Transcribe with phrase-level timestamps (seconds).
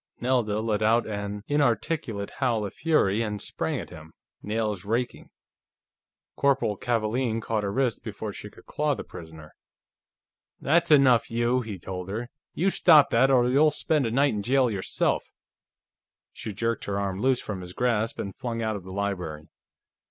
[0.19, 5.29] Nelda let out an inarticulate howl of fury and sprang at him, nails raking.
[6.35, 9.53] Corporal Kavaalen caught her wrist before she could claw the prisoner.
[10.59, 12.31] "That's enough, you!" he told her.
[12.55, 15.31] "You stop that, or you'll spend a night in jail yourself."
[16.33, 19.49] She jerked her arm loose from his grasp and flung out of the library.